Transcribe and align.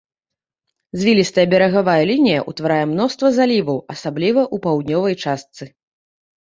Звілістая 1.01 1.45
берагавая 1.53 1.99
лінія 2.13 2.41
ўтварае 2.49 2.85
мноства 2.95 3.27
заліваў, 3.39 3.77
асабліва 3.97 4.41
ў 4.53 4.57
паўднёвай 4.69 5.13
частцы. 5.23 5.63